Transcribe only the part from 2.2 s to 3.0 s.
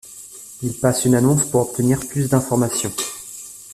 d'informations.